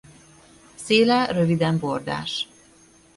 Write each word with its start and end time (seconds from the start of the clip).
Széle 0.75 1.25
röviden 1.31 1.79
bordás. 1.79 2.47